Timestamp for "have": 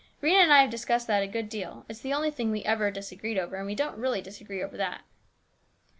0.61-0.71